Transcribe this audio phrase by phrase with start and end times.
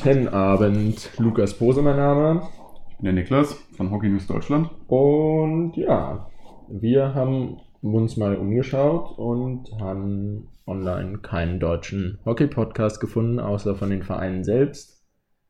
[0.00, 2.42] Guten Abend, Lukas Pose mein Name.
[2.88, 4.70] Ich bin der Niklas von Hockey News Deutschland.
[4.86, 6.30] Und ja,
[6.68, 14.04] wir haben uns mal umgeschaut und haben online keinen deutschen Hockey-Podcast gefunden, außer von den
[14.04, 15.04] Vereinen selbst.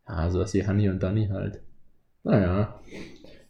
[0.08, 1.60] Ja, sowas wie Hanni und Danny halt.
[2.24, 2.80] Naja,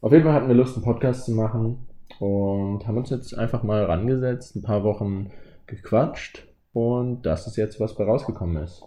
[0.00, 1.86] auf jeden Fall hatten wir Lust, einen Podcast zu machen
[2.18, 5.30] und haben uns jetzt einfach mal rangesetzt, ein paar Wochen
[5.68, 8.82] gequatscht und das ist jetzt, was bei rausgekommen ist.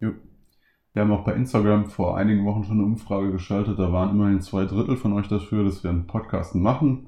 [0.00, 0.10] Jo.
[0.94, 3.78] Wir haben auch bei Instagram vor einigen Wochen schon eine Umfrage geschaltet.
[3.78, 7.06] Da waren immerhin zwei Drittel von euch dafür, dass wir einen Podcast machen.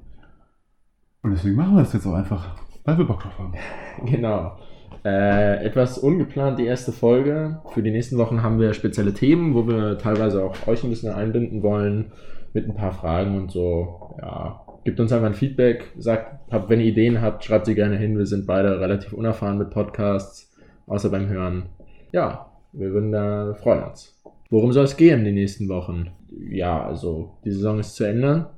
[1.21, 3.53] Und deswegen machen wir das jetzt auch einfach, weil wir Bock drauf haben.
[4.05, 4.57] Genau.
[5.03, 7.61] Äh, etwas ungeplant die erste Folge.
[7.73, 11.13] Für die nächsten Wochen haben wir spezielle Themen, wo wir teilweise auch euch ein bisschen
[11.13, 12.11] einbinden wollen
[12.53, 14.15] mit ein paar Fragen und so.
[14.19, 17.97] Ja, gebt uns einfach ein Feedback, sagt, habt, wenn ihr Ideen habt, schreibt sie gerne
[17.97, 18.17] hin.
[18.17, 20.51] Wir sind beide relativ unerfahren mit Podcasts,
[20.87, 21.67] außer beim Hören.
[22.11, 24.19] Ja, wir würden da freuen uns.
[24.49, 26.11] Worum soll es gehen die nächsten Wochen?
[26.49, 28.49] Ja, also die Saison ist zu Ende.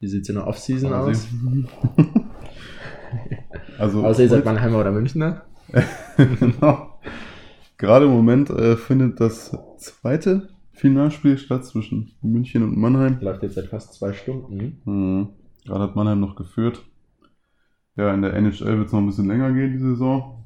[0.00, 1.28] Wie sieht es in der Offseason aus?
[3.78, 5.42] also, Außer ihr seid Mannheimer oder Münchner.
[6.16, 6.98] genau.
[7.76, 13.18] Gerade im Moment äh, findet das zweite Finalspiel statt zwischen München und Mannheim.
[13.20, 14.80] Läuft jetzt seit fast zwei Stunden.
[14.84, 15.28] Hm.
[15.66, 16.82] Gerade hat Mannheim noch geführt.
[17.96, 20.39] Ja, in der NHL wird es noch ein bisschen länger gehen, die Saison.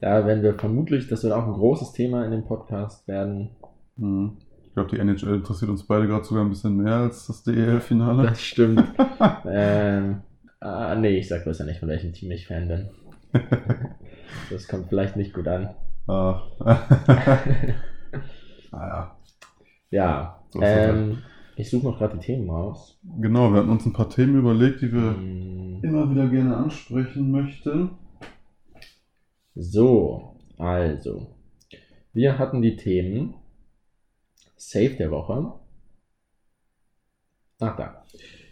[0.00, 3.50] Da werden wir vermutlich, das wird auch ein großes Thema in dem Podcast werden.
[3.98, 4.38] Hm.
[4.66, 8.22] Ich glaube, die NHL interessiert uns beide gerade sogar ein bisschen mehr als das DEL-Finale.
[8.28, 8.82] Das stimmt.
[9.46, 10.22] ähm,
[10.60, 12.88] ah, nee, ich sag besser nicht, von welchem Team ich Fan bin.
[14.48, 15.70] Das kommt vielleicht nicht gut an.
[16.06, 16.40] Ah.
[18.72, 19.16] naja.
[19.90, 21.18] Ja, So ähm,
[21.56, 22.98] ich suche noch gerade die Themen raus.
[23.20, 27.30] Genau, wir hatten uns ein paar Themen überlegt, die wir Hm, immer wieder gerne ansprechen
[27.30, 27.90] möchten.
[29.54, 31.34] So, also.
[32.12, 33.34] Wir hatten die Themen
[34.56, 35.52] Save der Woche.
[37.60, 38.04] Ach da.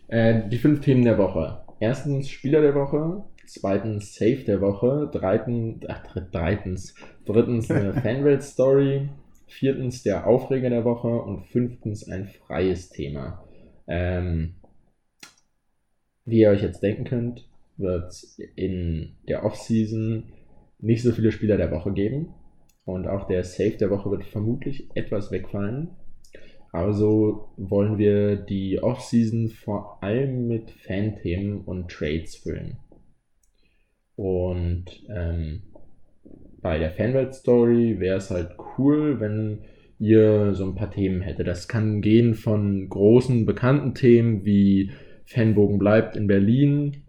[0.09, 1.65] Äh, die fünf Themen der Woche.
[1.81, 3.25] Erstens Spieler der Woche.
[3.47, 5.09] Zweitens Save der Woche.
[5.13, 6.95] Dreitens, ach, dr- dreitens,
[7.25, 9.09] drittens eine Fanwelt-Story.
[9.47, 11.09] Viertens der Aufreger der Woche.
[11.09, 13.45] Und fünftens ein freies Thema.
[13.87, 14.55] Ähm,
[16.25, 17.49] wie ihr euch jetzt denken könnt,
[17.79, 18.15] wird
[18.57, 20.25] in der Offseason
[20.79, 22.35] nicht so viele Spieler der Woche geben.
[22.85, 25.91] Und auch der Save der Woche wird vermutlich etwas wegfallen.
[26.73, 32.77] Also wollen wir die Offseason vor allem mit Fan-Themen und Trades füllen.
[34.17, 35.63] Und ähm,
[36.61, 39.61] bei der Fanwelt-Story wäre es halt cool, wenn
[39.99, 41.47] ihr so ein paar Themen hättet.
[41.47, 44.91] Das kann gehen von großen, bekannten Themen wie
[45.25, 47.03] Fanbogen bleibt in Berlin,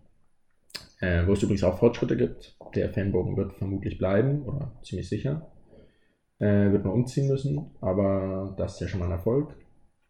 [0.99, 2.57] äh, wo es übrigens auch Fortschritte gibt.
[2.75, 5.51] Der Fanbogen wird vermutlich bleiben, oder ziemlich sicher.
[6.39, 9.55] Äh, wird man umziehen müssen, aber das ist ja schon mal ein Erfolg.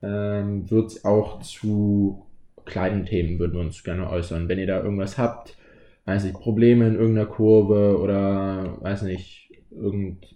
[0.02, 2.26] Ähm, wird es auch zu
[2.66, 4.48] kleinen Themen, würden wir uns gerne äußern.
[4.48, 5.58] Wenn ihr da irgendwas habt,
[6.06, 10.30] weiß nicht, Probleme in irgendeiner Kurve oder weiß nicht, irgendeine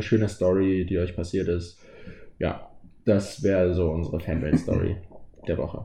[0.00, 1.80] schöne Story, die euch passiert ist.
[2.38, 2.70] Ja,
[3.04, 4.96] das wäre so unsere Fanwelt-Story
[5.48, 5.84] der Woche.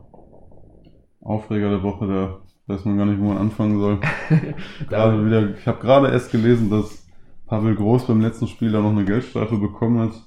[1.21, 4.00] Aufreger der Woche, da weiß man gar nicht, wo man anfangen soll.
[4.89, 7.07] gerade wieder, ich habe gerade erst gelesen, dass
[7.47, 10.22] Pavel Groß beim letzten Spiel da noch eine Geldstrafe bekommen hat,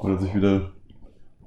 [0.00, 0.72] weil er sich wieder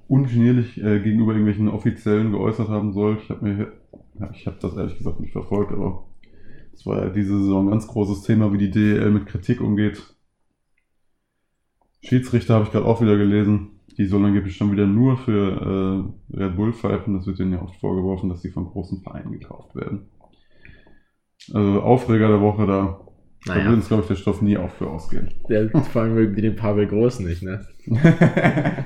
[0.07, 3.17] ungenierlich äh, gegenüber irgendwelchen Offiziellen geäußert haben soll.
[3.21, 3.73] Ich habe mir,
[4.19, 6.05] ja, ich habe das ehrlich gesagt nicht verfolgt, aber
[6.73, 10.01] es war ja diese Saison ein ganz großes Thema, wie die DEL mit Kritik umgeht.
[12.01, 13.76] Schiedsrichter habe ich gerade auch wieder gelesen.
[13.97, 17.15] Die sollen angeblich schon wieder nur für äh, Red Bull pfeifen.
[17.15, 20.07] Das wird denen ja oft vorgeworfen, dass sie von großen Vereinen gekauft werden.
[21.53, 22.99] Also Aufreger der Woche, da,
[23.45, 23.65] da Naja.
[23.65, 25.29] wird uns, glaube ich, der Stoff nie auf für ausgehen.
[25.49, 27.65] Der, vor allem irgendwie den Pavel Groß nicht, ne?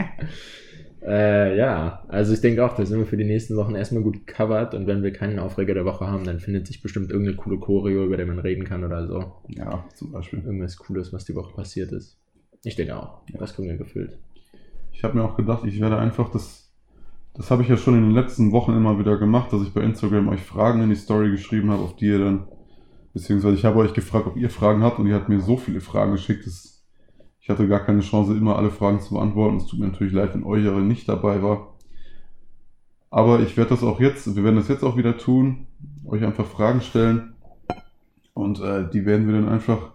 [1.03, 4.27] Äh, ja, also ich denke auch, da sind wir für die nächsten Wochen erstmal gut
[4.27, 7.57] covered und wenn wir keinen Aufreger der Woche haben, dann findet sich bestimmt irgendeine coole
[7.57, 9.33] Choreo, über die man reden kann oder so.
[9.47, 10.43] ja, zum Beispiel.
[10.45, 12.19] Irgendwas Cooles, was die Woche passiert ist.
[12.63, 13.21] Ich denke auch.
[13.39, 14.19] Das kriegen wir gefüllt.
[14.91, 16.71] Ich habe mir auch gedacht, ich werde einfach das.
[17.33, 19.81] Das habe ich ja schon in den letzten Wochen immer wieder gemacht, dass ich bei
[19.81, 22.47] Instagram euch Fragen in die Story geschrieben habe, auf die ihr dann.
[23.13, 25.81] Beziehungsweise ich habe euch gefragt, ob ihr Fragen habt und ihr habt mir so viele
[25.81, 26.71] Fragen geschickt, dass
[27.41, 29.57] ich hatte gar keine Chance, immer alle Fragen zu beantworten.
[29.57, 31.73] Es tut mir natürlich leid, wenn eure nicht dabei war.
[33.09, 35.67] Aber ich werde das auch jetzt, wir werden das jetzt auch wieder tun,
[36.05, 37.33] euch einfach Fragen stellen.
[38.33, 39.91] Und äh, die werden wir dann einfach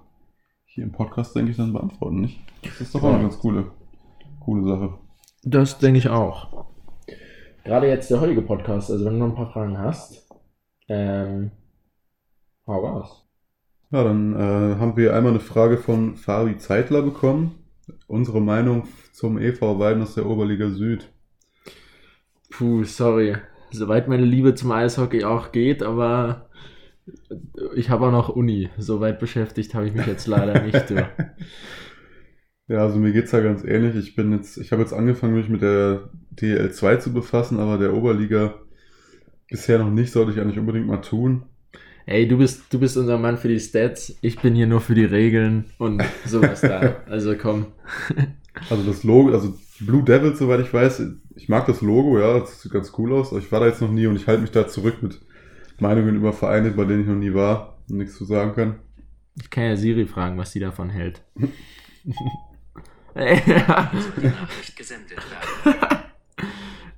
[0.67, 2.41] hier im Podcast, denke ich, dann beantworten, nicht?
[2.63, 3.71] Das ist doch auch eine ganz coole,
[4.47, 4.95] coole Sache.
[5.43, 6.67] Das denke ich auch.
[7.65, 10.29] Gerade jetzt der heutige Podcast, also wenn du noch ein paar Fragen hast,
[10.89, 11.51] ähm,
[12.67, 13.29] hau raus.
[13.91, 17.57] Ja, dann äh, haben wir einmal eine Frage von Fabi Zeitler bekommen.
[18.09, 21.09] unsere Meinung zum EV Weiden aus der Oberliga Süd.
[22.51, 23.37] Puh, sorry.
[23.73, 26.49] Soweit meine Liebe zum Eishockey auch geht, aber
[27.75, 28.71] ich habe auch noch Uni.
[28.79, 30.85] Soweit beschäftigt habe ich mich jetzt leider nicht.
[32.69, 33.95] Ja, also mir geht's ja ganz ähnlich.
[33.97, 37.95] Ich bin jetzt, ich habe jetzt angefangen, mich mit der DL2 zu befassen, aber der
[37.95, 38.55] Oberliga
[39.49, 41.45] bisher noch nicht, sollte ich eigentlich unbedingt mal tun.
[42.07, 44.17] Ey, du bist, du bist unser Mann für die Stats.
[44.21, 47.03] Ich bin hier nur für die Regeln und sowas da.
[47.07, 47.67] Also komm.
[48.71, 51.03] Also das Logo, also Blue Devils, soweit ich weiß,
[51.35, 53.83] ich mag das Logo, ja, das sieht ganz cool aus, aber ich war da jetzt
[53.83, 55.21] noch nie und ich halte mich da zurück mit
[55.79, 58.77] Meinungen über Vereine, bei denen ich noch nie war und nichts zu sagen kann.
[59.39, 61.23] Ich kann ja Siri fragen, was sie davon hält.
[63.17, 64.35] Werden.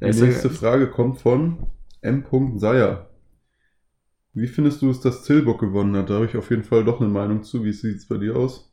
[0.00, 1.69] Die nächste Frage kommt von
[2.00, 2.25] M.
[2.59, 3.09] Seyer.
[4.35, 6.11] Wie findest du es, dass Tilburg gewonnen hat?
[6.11, 7.65] Da habe ich auf jeden Fall doch eine Meinung zu.
[7.65, 8.73] Wie sieht es bei dir aus?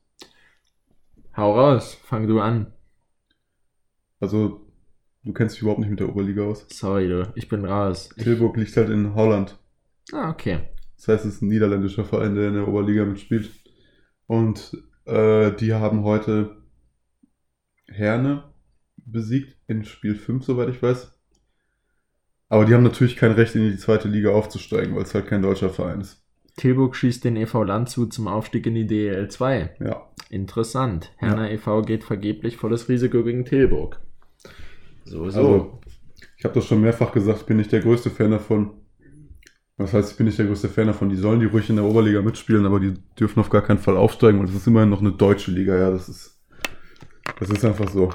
[1.35, 2.73] Hau raus, fang du an.
[4.19, 4.67] Also,
[5.23, 6.65] du kennst dich überhaupt nicht mit der Oberliga aus.
[6.69, 8.09] Sorry, du, ich bin raus.
[8.17, 9.57] Tilburg liegt halt in Holland.
[10.13, 10.69] ah, okay.
[10.97, 13.51] Das heißt, es ist ein niederländischer Verein, der in der Oberliga mitspielt.
[14.27, 16.64] Und äh, die haben heute
[17.87, 18.43] Herne
[18.97, 21.11] besiegt in Spiel 5, soweit ich weiß.
[22.49, 25.41] Aber die haben natürlich kein Recht, in die zweite Liga aufzusteigen, weil es halt kein
[25.41, 26.23] deutscher Verein ist.
[26.57, 29.75] Tilburg schießt den EV Landshut zum Aufstieg in die DEL 2.
[29.79, 31.11] Ja, Interessant.
[31.17, 31.81] Herner e.V.
[31.83, 33.99] geht vergeblich volles Risiko gegen Tilburg.
[35.03, 35.39] So, so.
[35.39, 35.81] also
[36.37, 38.71] ich habe das schon mehrfach gesagt, ich bin nicht der größte Fan davon.
[39.77, 41.09] Das heißt, ich bin nicht der größte Fan davon.
[41.09, 43.97] Die sollen die ruhig in der Oberliga mitspielen, aber die dürfen auf gar keinen Fall
[43.97, 45.77] aufsteigen, weil das ist immerhin noch eine deutsche Liga.
[45.77, 46.34] Ja, das ist,
[47.39, 48.11] das ist einfach so.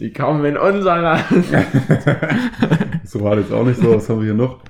[0.00, 1.18] Die kommen in unserer.
[3.04, 3.94] So war das jetzt auch nicht so.
[3.94, 4.60] Was haben wir hier noch?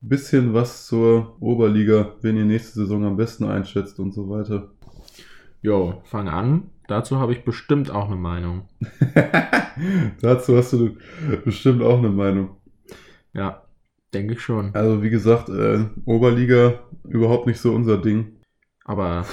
[0.00, 4.72] Bisschen was zur Oberliga, wen ihr nächste Saison am besten einschätzt und so weiter.
[5.62, 6.70] jo, fang an.
[6.88, 8.68] Dazu habe ich bestimmt auch eine Meinung.
[10.20, 10.96] Dazu hast du
[11.44, 12.56] bestimmt auch eine Meinung.
[13.32, 13.62] Ja,
[14.12, 14.74] denke ich schon.
[14.74, 18.40] Also wie gesagt, äh, Oberliga überhaupt nicht so unser Ding.
[18.84, 19.24] Aber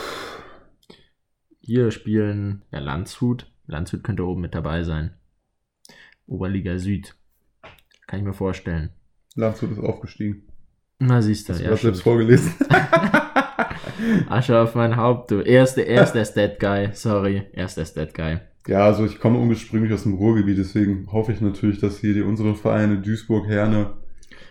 [1.68, 3.52] hier spielen ja Landshut.
[3.68, 5.14] Landshut könnte oben mit dabei sein.
[6.26, 7.16] Oberliga Süd.
[8.08, 8.92] Kann ich mir vorstellen.
[9.36, 10.44] Landshut ist aufgestiegen.
[11.00, 11.72] Na, siehst du, Hast du ja.
[11.72, 12.54] das selbst vorgelesen?
[14.30, 15.42] Asche auf mein Haupt, du.
[15.42, 16.90] Er der, er ist der Stat Guy.
[16.94, 18.40] Sorry, er ist der Stat Guy.
[18.68, 22.22] ja, also ich komme ursprünglich aus dem Ruhrgebiet, deswegen hoffe ich natürlich, dass hier die,
[22.22, 23.98] unsere Vereine Duisburg, Herne,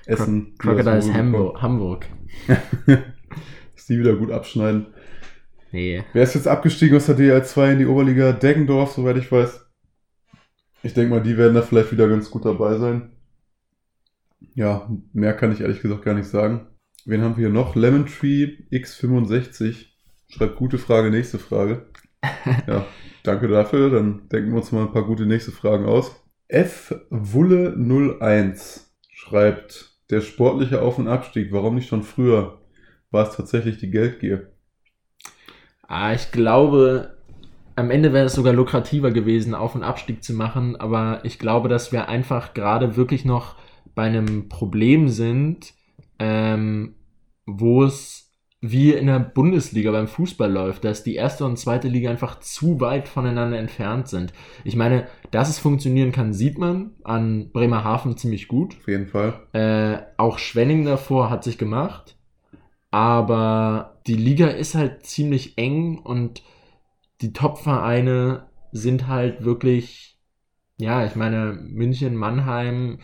[0.04, 1.62] Essen, dem Crocodiles Hamburg.
[1.62, 2.06] Hamburg.
[2.86, 4.88] dass die wieder gut abschneiden.
[5.76, 6.02] Nee.
[6.14, 8.32] Wer ist jetzt abgestiegen aus der DL2 in die Oberliga?
[8.32, 9.60] Deggendorf, soweit ich weiß.
[10.82, 13.10] Ich denke mal, die werden da vielleicht wieder ganz gut dabei sein.
[14.54, 16.66] Ja, mehr kann ich ehrlich gesagt gar nicht sagen.
[17.04, 17.76] Wen haben wir hier noch?
[17.76, 19.88] Lemon Tree X65.
[20.30, 21.84] Schreibt gute Frage, nächste Frage.
[22.66, 22.86] Ja,
[23.22, 23.90] danke dafür.
[23.90, 26.24] Dann denken wir uns mal ein paar gute nächste Fragen aus.
[26.48, 32.62] F Wulle 01 schreibt, der sportliche Auf- und Abstieg, warum nicht schon früher?
[33.10, 34.55] War es tatsächlich die Geldgier?
[35.88, 37.16] Ah, ich glaube,
[37.76, 41.68] am Ende wäre es sogar lukrativer gewesen, Auf- und Abstieg zu machen, aber ich glaube,
[41.68, 43.56] dass wir einfach gerade wirklich noch
[43.94, 45.74] bei einem Problem sind,
[46.18, 46.94] ähm,
[47.46, 48.26] wo es
[48.60, 52.80] wie in der Bundesliga beim Fußball läuft, dass die erste und zweite Liga einfach zu
[52.80, 54.32] weit voneinander entfernt sind.
[54.64, 58.74] Ich meine, dass es funktionieren kann, sieht man an Bremerhaven ziemlich gut.
[58.80, 59.34] Auf jeden Fall.
[59.52, 62.15] Äh, auch Schwenning davor hat sich gemacht.
[62.96, 66.42] Aber die Liga ist halt ziemlich eng und
[67.20, 70.18] die Top-Vereine sind halt wirklich,
[70.78, 73.00] ja, ich meine, München, Mannheim,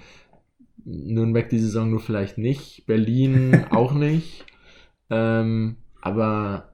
[0.86, 4.46] Nürnberg die Saison nur vielleicht nicht, Berlin auch nicht.
[5.10, 6.72] Ähm, aber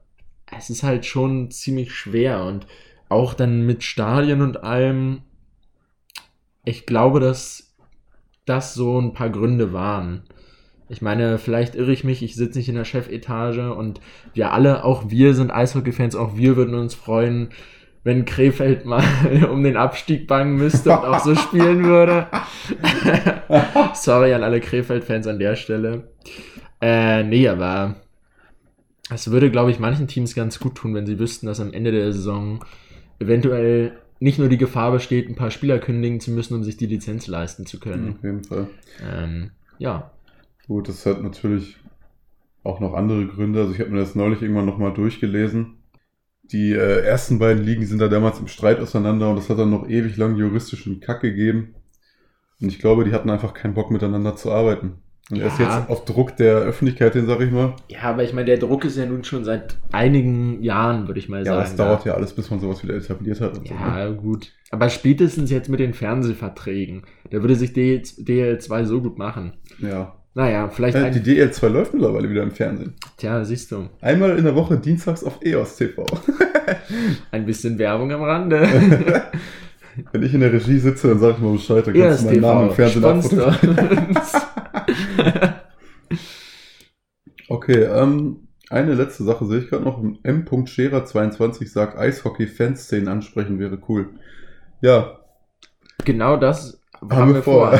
[0.57, 2.67] es ist halt schon ziemlich schwer und
[3.09, 5.23] auch dann mit Stadien und allem.
[6.63, 7.75] Ich glaube, dass
[8.45, 10.23] das so ein paar Gründe waren.
[10.89, 14.01] Ich meine, vielleicht irre ich mich, ich sitze nicht in der Chefetage und
[14.33, 17.49] wir alle, auch wir sind Eishockey-Fans, auch wir würden uns freuen,
[18.03, 19.03] wenn Krefeld mal
[19.51, 22.27] um den Abstieg bangen müsste und auch so spielen würde.
[23.93, 26.09] Sorry an alle Krefeld-Fans an der Stelle.
[26.81, 27.95] Äh, nee, aber
[29.11, 31.91] es würde, glaube ich, manchen Teams ganz gut tun, wenn sie wüssten, dass am Ende
[31.91, 32.63] der Saison
[33.19, 36.87] eventuell nicht nur die Gefahr besteht, ein paar Spieler kündigen zu müssen, um sich die
[36.87, 38.15] Lizenz leisten zu können.
[38.17, 38.67] Auf jeden Fall.
[39.01, 40.11] Ähm, ja,
[40.69, 41.77] Gut, das hat natürlich
[42.63, 43.59] auch noch andere Gründe.
[43.61, 45.77] Also ich habe mir das neulich irgendwann nochmal durchgelesen.
[46.43, 49.71] Die äh, ersten beiden Ligen sind da damals im Streit auseinander und das hat dann
[49.71, 51.73] noch ewig lang juristischen Kack gegeben.
[52.61, 55.01] Und ich glaube, die hatten einfach keinen Bock miteinander zu arbeiten.
[55.31, 55.45] Und Ja.
[55.45, 57.75] jetzt auf Druck der Öffentlichkeit, den sag ich mal.
[57.87, 61.29] Ja, aber ich meine, der Druck ist ja nun schon seit einigen Jahren, würde ich
[61.29, 61.61] mal Ja, sagen.
[61.61, 63.57] das dauert ja alles, bis man sowas wieder etabliert hat.
[63.57, 63.79] Und so, ne?
[63.79, 64.53] Ja, gut.
[64.69, 67.03] Aber spätestens jetzt mit den Fernsehverträgen.
[67.31, 69.53] Da würde sich DL DL2 so gut machen.
[69.79, 70.15] ja.
[70.33, 71.49] Naja, vielleicht Äh, Die ein.
[71.49, 72.93] DL2 läuft mittlerweile wieder im Fernsehen.
[73.17, 73.89] Tja, siehst du.
[74.01, 76.05] Einmal in der Woche dienstags auf EOS TV.
[77.31, 78.61] Ein bisschen Werbung am Rande.
[80.11, 82.41] Wenn ich in der Regie sitze, dann sag ich mal Bescheid, dann kannst du meinen
[82.41, 84.17] Namen im Fernsehen abfotografieren.
[87.51, 89.97] Okay, ähm, eine letzte Sache sehe ich gerade noch.
[90.21, 90.45] M.
[90.45, 94.09] Scherer22 sagt, Eishockey-Fanszenen ansprechen wäre cool.
[94.81, 95.17] Ja,
[96.05, 97.79] Genau das Haben wir vor.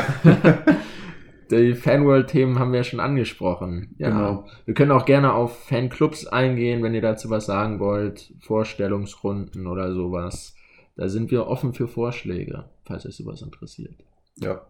[1.50, 3.94] Die Fanworld-Themen haben wir ja schon angesprochen.
[3.98, 4.10] Ja.
[4.10, 4.46] Genau.
[4.66, 8.32] Wir können auch gerne auf Fanclubs eingehen, wenn ihr dazu was sagen wollt.
[8.40, 10.54] Vorstellungsrunden oder sowas.
[10.96, 13.94] Da sind wir offen für Vorschläge, falls euch sowas interessiert.
[14.36, 14.62] ja.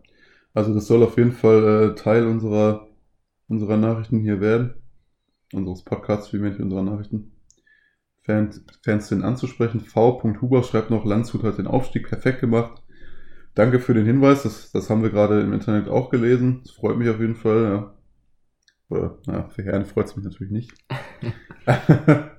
[0.53, 2.89] Also das soll auf jeden Fall äh, Teil unserer,
[3.49, 4.75] unserer Nachrichten hier werden.
[5.53, 7.33] Unseres Podcasts, vielmehr nicht unserer Nachrichten.
[8.23, 9.81] Fans, Fanszenen anzusprechen.
[9.81, 10.23] V.
[10.41, 12.80] Huber schreibt noch, Landshut hat den Aufstieg perfekt gemacht.
[13.55, 16.61] Danke für den Hinweis, das, das haben wir gerade im Internet auch gelesen.
[16.63, 17.95] Das freut mich auf jeden Fall, ja.
[18.89, 20.73] Oder, ja, für Herren freut es mich natürlich nicht.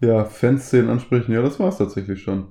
[0.00, 2.48] ja, Fanszenen ansprechen, ja, das war es tatsächlich schon.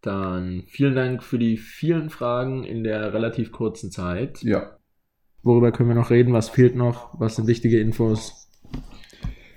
[0.00, 4.42] Dann vielen Dank für die vielen Fragen in der relativ kurzen Zeit.
[4.42, 4.76] Ja,
[5.44, 6.32] Worüber können wir noch reden?
[6.32, 7.20] Was fehlt noch?
[7.20, 8.48] Was sind wichtige Infos?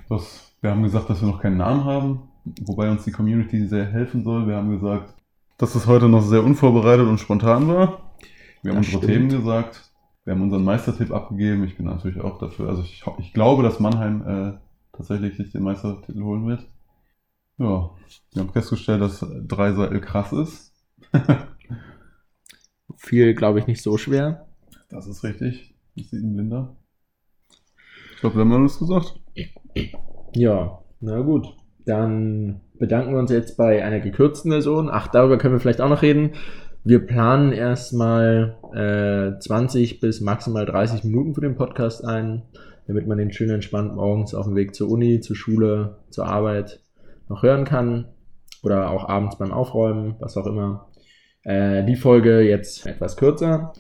[0.10, 2.30] das, wir haben gesagt, dass wir noch keinen Namen haben,
[2.62, 4.48] wobei uns die Community sehr helfen soll.
[4.48, 5.16] Wir haben gesagt,
[5.58, 8.14] dass es heute noch sehr unvorbereitet und spontan war.
[8.62, 9.06] Wir haben Das unsere stimmt.
[9.06, 9.92] Themen gesagt.
[10.24, 11.64] Wir haben unseren Meistertipp abgegeben.
[11.64, 12.70] Ich bin natürlich auch dafür.
[12.70, 14.54] Also ich, ich glaube, dass Mannheim äh,
[14.96, 16.68] tatsächlich sich den Meistertitel holen wird.
[17.58, 17.92] Ja,
[18.34, 20.74] wir haben festgestellt, dass Dreiseitel krass ist.
[22.98, 24.48] Viel, glaube ich, nicht so schwer.
[24.90, 25.76] Das ist richtig.
[25.96, 26.76] Ich sehe ihn blinder.
[28.14, 29.20] Ich glaube, wir haben alles gesagt.
[30.34, 31.56] Ja, na gut.
[31.86, 34.90] Dann bedanken wir uns jetzt bei einer gekürzten Version.
[34.92, 36.32] Ach, darüber können wir vielleicht auch noch reden.
[36.84, 42.44] Wir planen erstmal äh, 20 bis maximal 30 Minuten für den Podcast ein,
[42.88, 46.80] damit man den schön entspannt morgens auf dem Weg zur Uni, zur Schule, zur Arbeit
[47.28, 48.06] noch hören kann.
[48.64, 50.88] Oder auch abends beim Aufräumen, was auch immer.
[51.44, 53.74] Äh, die Folge jetzt etwas kürzer.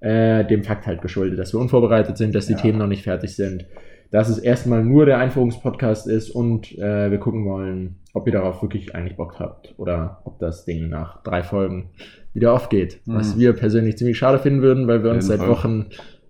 [0.00, 2.58] Äh, dem Fakt halt geschuldet, dass wir unvorbereitet sind, dass die Ja.
[2.58, 3.66] Themen noch nicht fertig sind
[4.12, 8.62] dass es erstmal nur der Einführungspodcast ist und äh, wir gucken wollen, ob ihr darauf
[8.62, 11.90] wirklich eigentlich Bock habt oder ob das Ding nach drei Folgen
[12.34, 13.00] wieder aufgeht.
[13.06, 13.40] Was Mhm.
[13.40, 15.48] wir persönlich ziemlich schade finden würden, weil wir uns seit Fall.
[15.48, 15.86] Wochen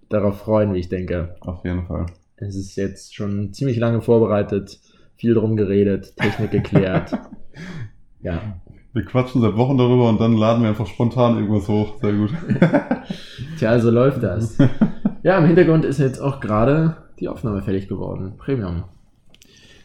[0.08, 1.36] darauf freuen, wie ich denke.
[1.40, 2.06] Auf jeden Fall.
[2.36, 4.80] Es ist jetzt schon ziemlich lange vorbereitet,
[5.16, 7.12] viel drum geredet, Technik geklärt.
[8.22, 8.40] ja,
[8.94, 11.98] Wir quatschen seit Wochen darüber und dann laden wir einfach spontan irgendwas hoch.
[12.02, 12.30] Sehr gut.
[13.58, 14.58] tja, also läuft das.
[15.24, 18.34] Ja, im Hintergrund ist jetzt auch gerade die Aufnahme fertig geworden.
[18.38, 18.82] Premium.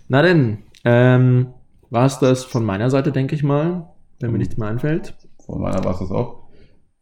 [0.07, 1.49] Na denn, ähm,
[1.89, 3.89] war es das von meiner Seite, denke ich mal,
[4.19, 5.15] wenn mir nichts mehr einfällt.
[5.45, 6.47] Von meiner war es das auch.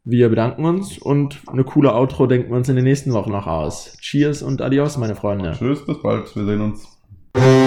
[0.03, 3.47] Wir bedanken uns und eine coole Outro denken wir uns in den nächsten Wochen noch
[3.47, 3.97] aus.
[4.01, 5.53] Cheers und adios, meine Freunde.
[5.57, 6.35] Tschüss, bis bald.
[6.35, 7.64] Wir sehen uns.